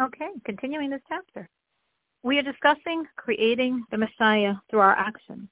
Okay, 0.00 0.28
continuing 0.44 0.90
this 0.90 1.00
chapter. 1.08 1.48
We 2.22 2.38
are 2.38 2.42
discussing 2.42 3.04
creating 3.16 3.84
the 3.90 3.98
Messiah 3.98 4.54
through 4.70 4.80
our 4.80 4.96
actions. 4.96 5.48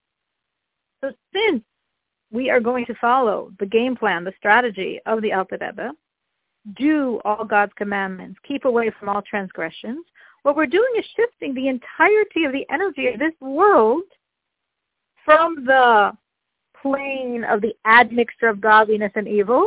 So 1.03 1.11
since 1.35 1.65
we 2.31 2.49
are 2.51 2.61
going 2.61 2.87
to 2.87 2.95
follow 3.01 3.51
the 3.59 3.67
game 3.67 3.97
plan, 3.97 4.23
the 4.23 4.33
strategy 4.37 5.01
of 5.07 5.21
the 5.21 5.33
Alter 5.33 5.59
Rebbe, 5.61 5.93
do 6.77 7.21
all 7.25 7.45
God's 7.45 7.73
commandments, 7.77 8.39
keep 8.47 8.65
away 8.65 8.93
from 8.99 9.09
all 9.09 9.23
transgressions, 9.23 10.05
what 10.43 10.55
we're 10.55 10.67
doing 10.67 10.93
is 10.97 11.05
shifting 11.17 11.53
the 11.55 11.67
entirety 11.67 12.45
of 12.45 12.53
the 12.53 12.67
energy 12.71 13.09
of 13.09 13.19
this 13.19 13.35
world 13.41 14.05
from 15.25 15.65
the 15.65 16.13
plane 16.81 17.43
of 17.43 17.61
the 17.61 17.75
admixture 17.85 18.47
of 18.47 18.61
godliness 18.61 19.11
and 19.17 19.27
evil 19.27 19.67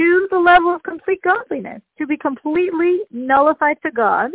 to 0.00 0.28
the 0.30 0.38
level 0.38 0.74
of 0.74 0.82
complete 0.82 1.20
godliness, 1.22 1.82
to 1.98 2.06
be 2.06 2.16
completely 2.16 3.00
nullified 3.10 3.76
to 3.82 3.90
God, 3.90 4.30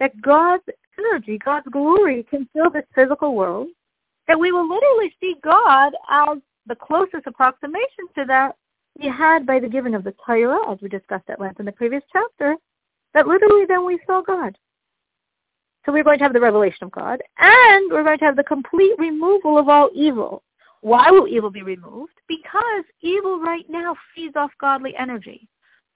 that 0.00 0.20
God's 0.20 0.64
energy, 0.98 1.38
God's 1.38 1.68
glory 1.70 2.26
can 2.28 2.48
fill 2.52 2.70
this 2.70 2.84
physical 2.92 3.36
world, 3.36 3.68
that 4.26 4.38
we 4.38 4.50
will 4.50 4.68
literally 4.68 5.14
see 5.20 5.36
God 5.44 5.92
as 6.10 6.38
the 6.66 6.74
closest 6.74 7.24
approximation 7.26 8.08
to 8.16 8.24
that 8.24 8.56
we 8.98 9.08
had 9.08 9.46
by 9.46 9.60
the 9.60 9.68
giving 9.68 9.94
of 9.94 10.02
the 10.02 10.14
Torah, 10.26 10.72
as 10.72 10.78
we 10.82 10.88
discussed 10.88 11.30
at 11.30 11.40
length 11.40 11.60
in 11.60 11.66
the 11.66 11.72
previous 11.72 12.02
chapter, 12.12 12.56
that 13.14 13.28
literally 13.28 13.64
then 13.68 13.86
we 13.86 14.00
saw 14.08 14.22
God. 14.22 14.58
So 15.84 15.92
we're 15.92 16.02
going 16.02 16.18
to 16.18 16.24
have 16.24 16.32
the 16.32 16.40
revelation 16.40 16.82
of 16.82 16.90
God, 16.90 17.22
and 17.38 17.92
we're 17.92 18.02
going 18.02 18.18
to 18.18 18.24
have 18.24 18.34
the 18.34 18.42
complete 18.42 18.98
removal 18.98 19.56
of 19.56 19.68
all 19.68 19.88
evil. 19.94 20.42
Why 20.86 21.10
will 21.10 21.26
evil 21.26 21.50
be 21.50 21.64
removed? 21.64 22.12
Because 22.28 22.84
evil 23.00 23.40
right 23.40 23.64
now 23.68 23.96
feeds 24.14 24.36
off 24.36 24.52
godly 24.60 24.94
energy 24.96 25.48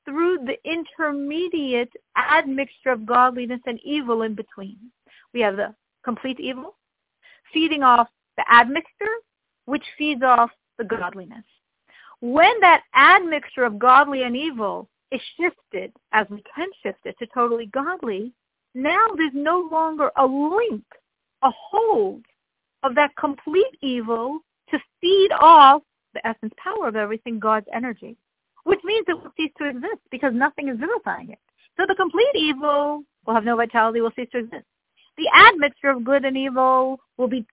through 0.05 0.39
the 0.39 0.57
intermediate 0.69 1.93
admixture 2.17 2.91
of 2.91 3.07
godliness 3.07 3.61
and 3.67 3.79
evil 3.85 4.23
in 4.23 4.35
between. 4.35 4.79
We 5.33 5.43
have 5.43 5.55
the 5.55 5.77
complete 6.05 6.41
evil 6.41 6.75
feeding 7.55 7.85
off 7.85 8.09
the 8.37 8.45
admixture, 8.53 9.15
which 9.67 9.85
feeds 9.97 10.25
off 10.25 10.51
the 10.77 10.83
godliness. 10.83 11.45
When 12.21 12.59
that 12.61 12.83
admixture 12.93 13.63
of 13.63 13.79
godly 13.79 14.25
and 14.25 14.37
evil 14.37 14.89
is 15.13 15.21
shifted, 15.37 15.93
as 16.11 16.27
we 16.31 16.43
can 16.53 16.67
shift 16.83 16.99
it, 17.05 17.15
to 17.21 17.29
totally 17.33 17.67
godly, 17.67 18.33
now 18.75 19.07
there's 19.17 19.31
no 19.35 19.69
longer 19.71 20.11
a 20.17 20.27
link, 20.27 20.83
a 21.43 21.51
hold 21.71 22.25
of 22.83 22.97
that 22.97 23.15
complete 23.15 23.77
evil 23.83 24.41
to 24.71 24.79
feed 25.01 25.31
off 25.41 25.83
the 26.15 26.27
essence 26.27 26.53
power 26.63 26.89
of 26.89 26.97
everything, 26.97 27.39
God's 27.39 27.67
energy, 27.73 28.17
which 28.65 28.81
means 28.85 29.05
it 29.09 29.15
will 29.15 29.33
cease 29.37 29.53
to 29.59 29.69
exist 29.69 30.01
because 30.11 30.33
nothing 30.35 30.69
is 30.69 30.79
vivifying 30.79 31.31
it. 31.31 31.39
So 31.77 31.85
the 31.87 31.95
complete 31.95 32.35
evil 32.35 33.05
will 33.27 33.35
have 33.35 33.45
no 33.45 33.57
vitality, 33.57 34.01
will 34.01 34.13
cease 34.17 34.29
to 34.33 34.39
exist. 34.39 34.65
The 35.17 35.29
admixture 35.35 35.91
of 35.91 36.05
good 36.05 36.25
and 36.25 36.37
evil 36.37 37.01
will 37.17 37.29
be 37.29 37.47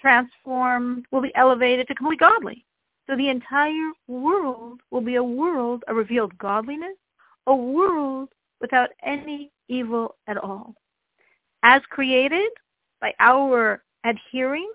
transformed, 0.00 1.06
will 1.10 1.22
be 1.22 1.34
elevated 1.34 1.86
to 1.88 1.94
complete 1.94 2.20
godly. 2.20 2.64
So 3.06 3.16
the 3.16 3.28
entire 3.28 3.92
world 4.08 4.80
will 4.90 5.00
be 5.00 5.16
a 5.16 5.22
world 5.22 5.84
of 5.88 5.96
revealed 5.96 6.36
godliness, 6.38 6.96
a 7.46 7.54
world 7.54 8.30
without 8.60 8.90
any 9.04 9.50
evil 9.68 10.16
at 10.26 10.36
all. 10.36 10.74
As 11.62 11.82
created 11.90 12.50
by 13.00 13.12
our 13.20 13.82
adhering 14.04 14.70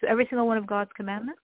to 0.00 0.08
every 0.08 0.26
single 0.28 0.46
one 0.46 0.56
of 0.56 0.66
God's 0.66 0.90
commandments, 0.96 1.40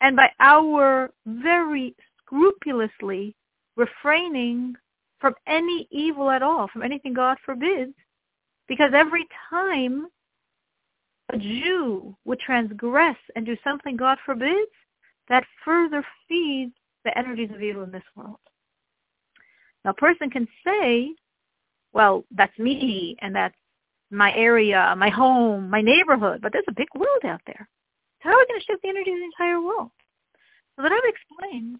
and 0.00 0.16
by 0.16 0.28
our 0.40 1.10
very 1.26 1.94
scrupulously 2.18 3.34
refraining 3.76 4.74
from 5.20 5.34
any 5.46 5.88
evil 5.90 6.30
at 6.30 6.42
all, 6.42 6.68
from 6.68 6.82
anything 6.82 7.14
God 7.14 7.38
forbids, 7.44 7.94
because 8.68 8.92
every 8.94 9.26
time 9.50 10.06
a 11.32 11.38
Jew 11.38 12.14
would 12.24 12.38
transgress 12.40 13.16
and 13.34 13.46
do 13.46 13.56
something 13.64 13.96
God 13.96 14.18
forbids, 14.24 14.70
that 15.28 15.44
further 15.64 16.04
feeds 16.28 16.74
the 17.04 17.16
energies 17.16 17.50
of 17.54 17.62
evil 17.62 17.82
in 17.82 17.90
this 17.90 18.02
world. 18.14 18.36
Now, 19.84 19.92
a 19.92 19.94
person 19.94 20.28
can 20.30 20.46
say, 20.66 21.14
well, 21.92 22.24
that's 22.30 22.58
me, 22.58 23.16
and 23.20 23.34
that's 23.34 23.54
my 24.10 24.32
area, 24.34 24.94
my 24.96 25.08
home, 25.08 25.70
my 25.70 25.80
neighborhood, 25.80 26.40
but 26.42 26.52
there's 26.52 26.64
a 26.68 26.74
big 26.74 26.88
world 26.94 27.24
out 27.24 27.40
there. 27.46 27.68
So 28.22 28.28
how 28.28 28.34
are 28.34 28.38
we 28.38 28.46
going 28.46 28.60
to 28.60 28.66
shift 28.66 28.82
the 28.82 28.88
energy 28.88 29.10
of 29.10 29.18
the 29.18 29.24
entire 29.24 29.60
world? 29.60 29.90
So 30.76 30.82
the 30.82 30.90
Rebbe 30.90 31.08
explains 31.08 31.78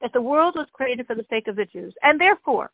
that 0.00 0.12
the 0.12 0.20
world 0.20 0.54
was 0.56 0.66
created 0.72 1.06
for 1.06 1.14
the 1.14 1.26
sake 1.30 1.48
of 1.48 1.56
the 1.56 1.64
Jews, 1.64 1.94
and 2.02 2.20
therefore, 2.20 2.70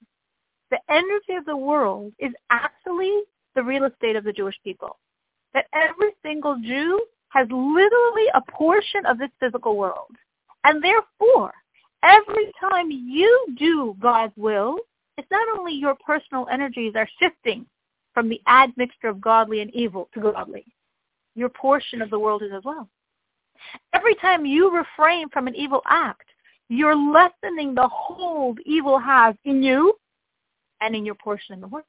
the 0.70 0.78
energy 0.88 1.34
of 1.38 1.44
the 1.44 1.56
world 1.56 2.12
is 2.18 2.32
actually 2.50 3.22
the 3.54 3.62
real 3.62 3.84
estate 3.84 4.16
of 4.16 4.24
the 4.24 4.32
Jewish 4.32 4.56
people. 4.64 4.98
That 5.54 5.66
every 5.74 6.12
single 6.22 6.56
Jew 6.62 7.04
has 7.28 7.46
literally 7.50 8.26
a 8.34 8.40
portion 8.50 9.06
of 9.06 9.18
this 9.18 9.30
physical 9.40 9.76
world. 9.76 10.16
And 10.64 10.82
therefore, 10.82 11.52
every 12.02 12.52
time 12.58 12.90
you 12.90 13.46
do 13.58 13.96
God's 14.00 14.32
will, 14.36 14.76
it's 15.18 15.30
not 15.30 15.58
only 15.58 15.74
your 15.74 15.96
personal 16.06 16.46
energies 16.50 16.94
are 16.96 17.08
shifting 17.20 17.66
from 18.14 18.28
the 18.28 18.40
admixture 18.46 19.08
of 19.08 19.20
godly 19.20 19.60
and 19.60 19.74
evil 19.74 20.08
to 20.14 20.20
godly. 20.20 20.64
Your 21.34 21.48
portion 21.48 22.02
of 22.02 22.10
the 22.10 22.18
world 22.18 22.42
is 22.42 22.52
as 22.54 22.64
well. 22.64 22.88
Every 23.94 24.14
time 24.16 24.44
you 24.44 24.70
refrain 24.74 25.28
from 25.28 25.46
an 25.46 25.54
evil 25.54 25.82
act, 25.86 26.28
you're 26.68 26.96
lessening 26.96 27.74
the 27.74 27.88
hold 27.88 28.58
evil 28.64 28.98
has 28.98 29.34
in 29.44 29.62
you 29.62 29.94
and 30.80 30.96
in 30.96 31.04
your 31.04 31.14
portion 31.14 31.54
in 31.54 31.60
the 31.60 31.68
world. 31.68 31.86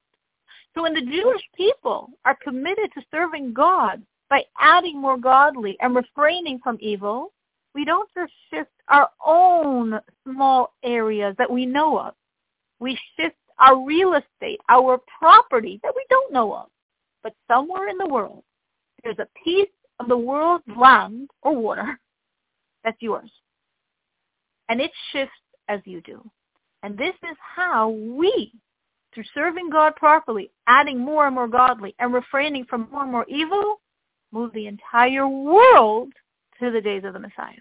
So 0.75 0.83
when 0.83 0.93
the 0.93 1.01
Jewish 1.01 1.41
people 1.55 2.09
are 2.25 2.37
committed 2.43 2.91
to 2.93 3.05
serving 3.11 3.53
God 3.53 4.01
by 4.29 4.43
adding 4.59 4.99
more 4.99 5.17
godly 5.17 5.77
and 5.81 5.95
refraining 5.95 6.59
from 6.63 6.77
evil, 6.79 7.31
we 7.75 7.85
don't 7.85 8.09
just 8.15 8.31
shift 8.49 8.71
our 8.87 9.09
own 9.25 9.99
small 10.23 10.73
areas 10.83 11.35
that 11.37 11.49
we 11.49 11.65
know 11.65 11.99
of. 11.99 12.13
We 12.79 12.97
shift 13.17 13.35
our 13.63 13.83
real 13.83 14.13
estate, 14.13 14.59
our 14.69 14.99
property 15.19 15.79
that 15.83 15.93
we 15.95 16.03
don't 16.09 16.33
know 16.33 16.53
of. 16.53 16.67
But 17.23 17.33
somewhere 17.47 17.87
in 17.87 17.97
the 17.97 18.07
world, 18.07 18.43
there's 19.03 19.19
a 19.19 19.27
piece 19.43 19.69
of 19.99 20.07
the 20.07 20.17
world's 20.17 20.65
land 20.77 21.29
or 21.41 21.55
water 21.55 21.99
that's 22.83 23.01
yours. 23.01 23.31
And 24.69 24.81
it 24.81 24.91
shifts 25.11 25.33
as 25.69 25.79
you 25.85 26.01
do. 26.01 26.29
And 26.83 26.97
this 26.97 27.15
is 27.23 27.37
how 27.39 27.89
we, 27.89 28.51
through 29.13 29.23
serving 29.33 29.69
God 29.69 29.95
properly, 29.95 30.51
adding 30.67 30.99
more 30.99 31.25
and 31.25 31.35
more 31.35 31.47
godly, 31.47 31.95
and 31.99 32.13
refraining 32.13 32.65
from 32.65 32.89
more 32.91 33.03
and 33.03 33.11
more 33.11 33.25
evil, 33.29 33.79
move 34.33 34.51
the 34.53 34.67
entire 34.67 35.27
world 35.27 36.11
to 36.59 36.71
the 36.71 36.81
days 36.81 37.03
of 37.05 37.13
the 37.13 37.19
Messiah. 37.19 37.53